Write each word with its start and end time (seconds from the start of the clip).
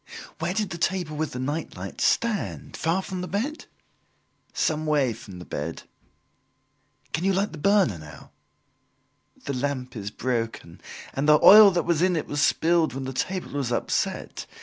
"Where 0.39 0.55
did 0.55 0.71
the 0.71 0.79
table 0.79 1.15
with 1.15 1.31
the 1.33 1.37
night 1.37 1.77
light 1.77 2.01
stand, 2.01 2.75
far 2.75 3.03
from 3.03 3.21
the 3.21 3.27
bed?" 3.27 3.65
"Some 4.51 4.87
way 4.87 5.13
from 5.13 5.37
the 5.37 5.45
bed." 5.45 5.83
"Can 7.13 7.23
you 7.23 7.33
light 7.33 7.51
the 7.51 7.59
burner 7.59 7.99
now?" 7.99 8.31
"The 9.45 9.53
lamp 9.53 9.95
is 9.95 10.09
broken 10.09 10.81
and 11.13 11.29
the 11.29 11.37
oil 11.43 11.69
that 11.69 11.83
was 11.85 12.01
in 12.01 12.15
it 12.15 12.25
was 12.25 12.41
spilled 12.41 12.93
when 12.95 13.03
the 13.03 13.13
table 13.13 13.51
was 13.51 13.71
upset. 13.71 14.47